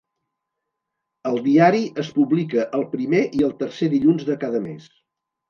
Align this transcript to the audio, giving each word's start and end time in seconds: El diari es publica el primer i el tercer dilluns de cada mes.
El 1.31 1.37
diari 1.47 1.81
es 2.05 2.09
publica 2.15 2.65
el 2.79 2.87
primer 2.95 3.21
i 3.41 3.47
el 3.51 3.55
tercer 3.61 3.93
dilluns 3.97 4.27
de 4.33 4.41
cada 4.47 4.65
mes. 4.67 4.91